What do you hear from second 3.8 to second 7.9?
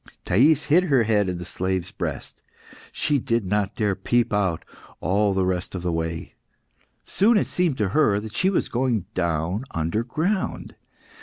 to peep out all the rest of the way. Soon it seemed to